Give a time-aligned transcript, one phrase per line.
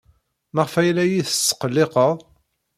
[0.53, 2.17] Maɣef ay la iyi-tesqelliqed?